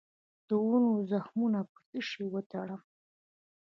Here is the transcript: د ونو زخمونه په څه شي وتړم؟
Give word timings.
د 0.47 0.49
ونو 0.65 0.91
زخمونه 1.11 1.59
په 1.71 1.77
څه 1.87 1.99
شي 2.09 2.23
وتړم؟ 2.33 2.81